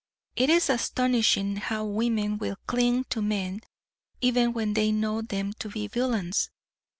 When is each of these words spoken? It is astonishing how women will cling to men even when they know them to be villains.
It 0.35 0.49
is 0.49 0.67
astonishing 0.71 1.57
how 1.57 1.85
women 1.85 2.39
will 2.39 2.55
cling 2.65 3.03
to 3.11 3.21
men 3.21 3.61
even 4.19 4.51
when 4.51 4.73
they 4.73 4.91
know 4.91 5.21
them 5.21 5.53
to 5.59 5.69
be 5.69 5.85
villains. 5.87 6.49